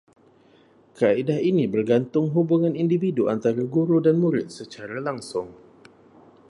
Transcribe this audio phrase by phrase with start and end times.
[0.99, 5.47] Kaedah ini bergantung hubungan individu antara guru dan murid secara langsung